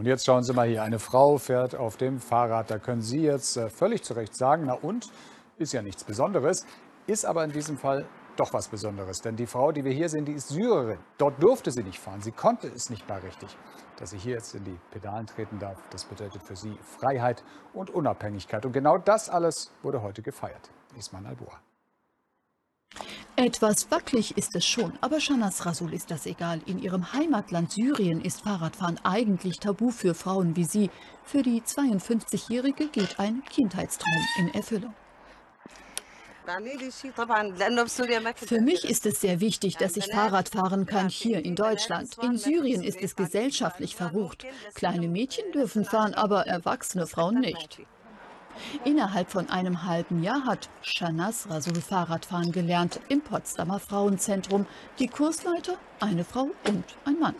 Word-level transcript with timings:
Und 0.00 0.06
jetzt 0.06 0.24
schauen 0.24 0.42
Sie 0.42 0.54
mal 0.54 0.66
hier, 0.66 0.82
eine 0.82 0.98
Frau 0.98 1.36
fährt 1.36 1.74
auf 1.74 1.98
dem 1.98 2.20
Fahrrad. 2.20 2.70
Da 2.70 2.78
können 2.78 3.02
Sie 3.02 3.20
jetzt 3.20 3.58
äh, 3.58 3.68
völlig 3.68 4.02
zu 4.02 4.14
Recht 4.14 4.34
sagen, 4.34 4.62
na 4.64 4.72
und, 4.72 5.10
ist 5.58 5.74
ja 5.74 5.82
nichts 5.82 6.04
Besonderes, 6.04 6.64
ist 7.06 7.26
aber 7.26 7.44
in 7.44 7.52
diesem 7.52 7.76
Fall 7.76 8.06
doch 8.36 8.54
was 8.54 8.68
Besonderes. 8.68 9.20
Denn 9.20 9.36
die 9.36 9.44
Frau, 9.44 9.72
die 9.72 9.84
wir 9.84 9.92
hier 9.92 10.08
sehen, 10.08 10.24
die 10.24 10.32
ist 10.32 10.48
Syrerin. 10.48 11.00
Dort 11.18 11.42
durfte 11.42 11.70
sie 11.70 11.82
nicht 11.82 11.98
fahren, 11.98 12.22
sie 12.22 12.32
konnte 12.32 12.68
es 12.68 12.88
nicht 12.88 13.06
mal 13.10 13.18
richtig. 13.20 13.54
Dass 13.98 14.12
sie 14.12 14.16
hier 14.16 14.36
jetzt 14.36 14.54
in 14.54 14.64
die 14.64 14.78
Pedalen 14.90 15.26
treten 15.26 15.58
darf, 15.58 15.76
das 15.90 16.06
bedeutet 16.06 16.42
für 16.44 16.56
sie 16.56 16.78
Freiheit 16.98 17.44
und 17.74 17.90
Unabhängigkeit. 17.90 18.64
Und 18.64 18.72
genau 18.72 18.96
das 18.96 19.28
alles 19.28 19.70
wurde 19.82 20.00
heute 20.00 20.22
gefeiert. 20.22 20.70
Isman 20.96 21.26
Alboa. 21.26 21.60
Etwas 23.40 23.90
wackelig 23.90 24.36
ist 24.36 24.54
es 24.54 24.66
schon, 24.66 24.92
aber 25.00 25.18
Shanas 25.18 25.64
Rasul 25.64 25.94
ist 25.94 26.10
das 26.10 26.26
egal. 26.26 26.60
In 26.66 26.78
ihrem 26.78 27.14
Heimatland 27.14 27.72
Syrien 27.72 28.20
ist 28.20 28.42
Fahrradfahren 28.42 29.00
eigentlich 29.02 29.58
tabu 29.58 29.90
für 29.90 30.12
Frauen 30.12 30.56
wie 30.56 30.64
sie. 30.64 30.90
Für 31.24 31.40
die 31.40 31.62
52-Jährige 31.62 32.88
geht 32.88 33.18
ein 33.18 33.42
Kindheitstraum 33.48 34.26
in 34.40 34.52
Erfüllung. 34.52 34.92
Für 38.36 38.60
mich 38.60 38.84
ist 38.84 39.06
es 39.06 39.22
sehr 39.22 39.40
wichtig, 39.40 39.78
dass 39.78 39.96
ich 39.96 40.12
Fahrrad 40.12 40.50
fahren 40.50 40.84
kann 40.84 41.08
hier 41.08 41.42
in 41.42 41.56
Deutschland. 41.56 42.18
In 42.22 42.36
Syrien 42.36 42.82
ist 42.82 43.00
es 43.00 43.16
gesellschaftlich 43.16 43.96
verrucht. 43.96 44.44
Kleine 44.74 45.08
Mädchen 45.08 45.50
dürfen 45.52 45.86
fahren, 45.86 46.12
aber 46.12 46.46
erwachsene 46.46 47.06
Frauen 47.06 47.40
nicht. 47.40 47.80
Innerhalb 48.84 49.30
von 49.30 49.48
einem 49.50 49.84
halben 49.84 50.22
Jahr 50.22 50.44
hat 50.46 50.68
Shanas 50.82 51.48
Rasul 51.50 51.80
Fahrradfahren 51.80 52.52
gelernt 52.52 53.00
im 53.08 53.20
Potsdamer 53.20 53.80
Frauenzentrum. 53.80 54.66
Die 54.98 55.08
Kursleiter, 55.08 55.74
eine 56.00 56.24
Frau 56.24 56.50
und 56.66 56.84
ein 57.04 57.18
Mann. 57.18 57.34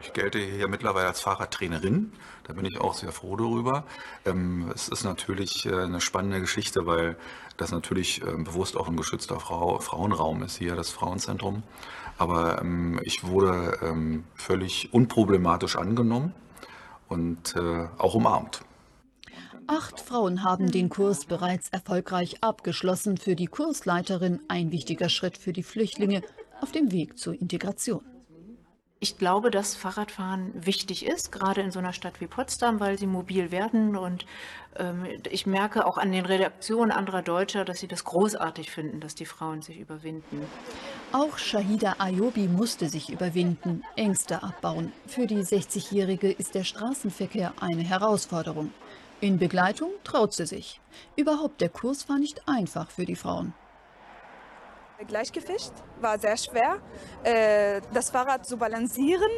Ich 0.00 0.12
gelte 0.12 0.38
hier 0.38 0.68
mittlerweile 0.68 1.08
als 1.08 1.20
Fahrradtrainerin. 1.20 2.12
Da 2.44 2.52
bin 2.52 2.64
ich 2.64 2.80
auch 2.80 2.94
sehr 2.94 3.10
froh 3.10 3.36
darüber. 3.36 3.84
Ähm, 4.24 4.70
es 4.72 4.88
ist 4.88 5.02
natürlich 5.02 5.66
äh, 5.66 5.74
eine 5.74 6.00
spannende 6.00 6.40
Geschichte, 6.40 6.86
weil 6.86 7.16
das 7.56 7.72
natürlich 7.72 8.22
äh, 8.22 8.36
bewusst 8.36 8.76
auch 8.76 8.88
ein 8.88 8.96
geschützter 8.96 9.40
Frau, 9.40 9.80
Frauenraum 9.80 10.42
ist 10.44 10.56
hier, 10.56 10.76
das 10.76 10.90
Frauenzentrum. 10.90 11.64
Aber 12.16 12.60
ähm, 12.60 13.00
ich 13.02 13.24
wurde 13.24 13.78
ähm, 13.82 14.24
völlig 14.34 14.92
unproblematisch 14.92 15.76
angenommen 15.76 16.32
und 17.08 17.56
äh, 17.56 17.88
auch 17.98 18.14
umarmt. 18.14 18.60
Acht 19.70 20.00
Frauen 20.00 20.44
haben 20.44 20.72
den 20.72 20.88
Kurs 20.88 21.26
bereits 21.26 21.68
erfolgreich 21.68 22.42
abgeschlossen. 22.42 23.18
Für 23.18 23.36
die 23.36 23.48
Kursleiterin 23.48 24.40
ein 24.48 24.72
wichtiger 24.72 25.10
Schritt 25.10 25.36
für 25.36 25.52
die 25.52 25.62
Flüchtlinge 25.62 26.22
auf 26.62 26.72
dem 26.72 26.90
Weg 26.90 27.18
zur 27.18 27.38
Integration. 27.38 28.02
Ich 28.98 29.18
glaube, 29.18 29.50
dass 29.50 29.76
Fahrradfahren 29.76 30.52
wichtig 30.54 31.04
ist, 31.04 31.32
gerade 31.32 31.60
in 31.60 31.70
so 31.70 31.80
einer 31.80 31.92
Stadt 31.92 32.18
wie 32.22 32.26
Potsdam, 32.26 32.80
weil 32.80 32.98
sie 32.98 33.06
mobil 33.06 33.50
werden. 33.50 33.94
Und 33.94 34.24
ähm, 34.76 35.06
ich 35.30 35.46
merke 35.46 35.86
auch 35.86 35.98
an 35.98 36.12
den 36.12 36.24
Redaktionen 36.24 36.90
anderer 36.90 37.20
Deutscher, 37.20 37.66
dass 37.66 37.78
sie 37.78 37.88
das 37.88 38.04
großartig 38.04 38.70
finden, 38.70 39.00
dass 39.00 39.14
die 39.14 39.26
Frauen 39.26 39.60
sich 39.60 39.78
überwinden. 39.78 40.46
Auch 41.12 41.36
Shahida 41.36 41.96
Ayobi 41.98 42.48
musste 42.48 42.88
sich 42.88 43.10
überwinden, 43.10 43.84
Ängste 43.96 44.42
abbauen. 44.42 44.92
Für 45.06 45.26
die 45.26 45.42
60-Jährige 45.42 46.32
ist 46.32 46.54
der 46.54 46.64
Straßenverkehr 46.64 47.52
eine 47.60 47.82
Herausforderung. 47.82 48.72
In 49.20 49.38
Begleitung 49.38 49.90
traut 50.04 50.32
sie 50.32 50.46
sich. 50.46 50.80
Überhaupt 51.16 51.60
der 51.60 51.70
Kurs 51.70 52.08
war 52.08 52.18
nicht 52.18 52.42
einfach 52.46 52.90
für 52.90 53.04
die 53.04 53.16
Frauen. 53.16 53.52
Gleichgewicht 55.06 55.72
war 56.00 56.18
sehr 56.18 56.36
schwer, 56.36 56.78
äh, 57.22 57.80
das 57.94 58.10
Fahrrad 58.10 58.46
zu 58.46 58.56
balancieren, 58.56 59.30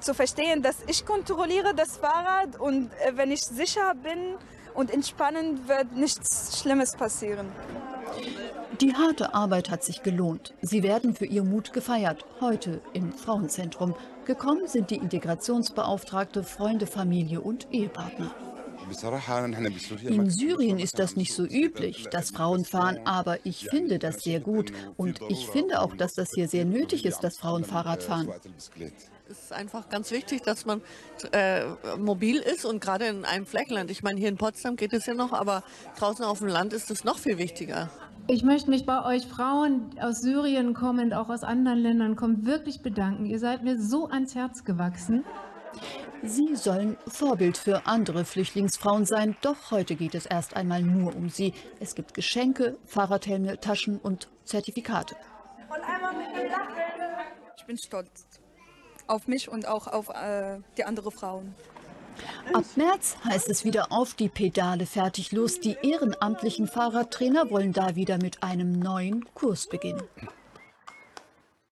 zu 0.00 0.12
verstehen, 0.14 0.62
dass 0.62 0.76
ich 0.86 1.06
kontrolliere 1.06 1.74
das 1.74 1.96
Fahrrad 1.96 2.60
und 2.60 2.90
äh, 2.92 3.16
wenn 3.16 3.30
ich 3.30 3.42
sicher 3.42 3.94
bin 3.94 4.36
und 4.74 4.90
entspannend 4.90 5.68
wird 5.68 5.92
nichts 5.92 6.60
Schlimmes 6.60 6.96
passieren. 6.96 7.50
Die 8.80 8.94
harte 8.94 9.32
Arbeit 9.32 9.70
hat 9.70 9.84
sich 9.84 10.02
gelohnt. 10.02 10.54
Sie 10.60 10.82
werden 10.82 11.14
für 11.14 11.26
ihr 11.26 11.44
Mut 11.44 11.72
gefeiert, 11.72 12.26
heute 12.40 12.82
im 12.92 13.12
Frauenzentrum. 13.12 13.94
Gekommen 14.26 14.66
sind 14.66 14.90
die 14.90 14.96
Integrationsbeauftragte, 14.96 16.42
Freunde, 16.42 16.86
Familie 16.86 17.40
und 17.40 17.68
Ehepartner. 17.72 18.34
In 20.06 20.30
Syrien 20.30 20.78
ist 20.78 20.98
das 20.98 21.16
nicht 21.16 21.32
so 21.34 21.44
üblich, 21.44 22.08
dass 22.10 22.30
Frauen 22.30 22.64
fahren, 22.64 22.98
aber 23.04 23.38
ich 23.44 23.68
finde 23.68 23.98
das 23.98 24.22
sehr 24.22 24.40
gut. 24.40 24.72
Und 24.96 25.20
ich 25.28 25.48
finde 25.48 25.80
auch, 25.80 25.94
dass 25.96 26.14
das 26.14 26.32
hier 26.32 26.48
sehr 26.48 26.64
nötig 26.64 27.04
ist, 27.04 27.20
dass 27.20 27.38
Frauen 27.38 27.64
Fahrrad 27.64 28.02
fahren. 28.02 28.28
Es 29.28 29.42
ist 29.42 29.52
einfach 29.52 29.88
ganz 29.88 30.12
wichtig, 30.12 30.42
dass 30.42 30.66
man 30.66 30.82
äh, 31.32 31.64
mobil 31.98 32.36
ist 32.36 32.64
und 32.64 32.80
gerade 32.80 33.06
in 33.06 33.24
einem 33.24 33.44
Fleckenland. 33.44 33.90
Ich 33.90 34.04
meine, 34.04 34.20
hier 34.20 34.28
in 34.28 34.36
Potsdam 34.36 34.76
geht 34.76 34.92
es 34.92 35.06
ja 35.06 35.14
noch, 35.14 35.32
aber 35.32 35.64
draußen 35.98 36.24
auf 36.24 36.38
dem 36.38 36.48
Land 36.48 36.72
ist 36.72 36.92
es 36.92 37.02
noch 37.02 37.18
viel 37.18 37.36
wichtiger. 37.36 37.90
Ich 38.28 38.42
möchte 38.44 38.70
mich 38.70 38.86
bei 38.86 39.04
euch 39.04 39.26
Frauen 39.26 39.90
aus 40.00 40.20
Syrien 40.20 40.74
kommend, 40.74 41.14
auch 41.14 41.28
aus 41.28 41.42
anderen 41.42 41.78
Ländern 41.78 42.16
kommen, 42.16 42.46
wirklich 42.46 42.82
bedanken. 42.82 43.26
Ihr 43.26 43.38
seid 43.38 43.62
mir 43.62 43.80
so 43.80 44.08
ans 44.08 44.34
Herz 44.34 44.64
gewachsen. 44.64 45.24
Sie 46.22 46.56
sollen 46.56 46.96
Vorbild 47.06 47.56
für 47.56 47.86
andere 47.86 48.24
Flüchtlingsfrauen 48.24 49.04
sein, 49.04 49.36
doch 49.42 49.70
heute 49.70 49.94
geht 49.96 50.14
es 50.14 50.26
erst 50.26 50.56
einmal 50.56 50.82
nur 50.82 51.14
um 51.14 51.28
sie. 51.28 51.52
Es 51.78 51.94
gibt 51.94 52.14
Geschenke, 52.14 52.76
Fahrradhelme, 52.86 53.60
Taschen 53.60 53.98
und 53.98 54.28
Zertifikate. 54.44 55.16
Ich 57.56 57.64
bin 57.66 57.78
stolz 57.78 58.26
auf 59.06 59.28
mich 59.28 59.48
und 59.48 59.68
auch 59.68 59.86
auf 59.86 60.08
äh, 60.08 60.58
die 60.76 60.84
anderen 60.84 61.12
Frauen. 61.12 61.54
Ab 62.52 62.64
März 62.76 63.16
heißt 63.24 63.48
es 63.50 63.64
wieder 63.64 63.92
auf 63.92 64.14
die 64.14 64.28
Pedale 64.28 64.86
fertig 64.86 65.32
los. 65.32 65.60
Die 65.60 65.76
ehrenamtlichen 65.82 66.66
Fahrradtrainer 66.66 67.50
wollen 67.50 67.72
da 67.72 67.94
wieder 67.94 68.16
mit 68.16 68.42
einem 68.42 68.72
neuen 68.72 69.24
Kurs 69.34 69.68
beginnen. 69.68 70.02